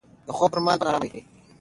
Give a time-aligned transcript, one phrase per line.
[0.27, 1.21] د خوب پر مهال باید خونه ارامه وي.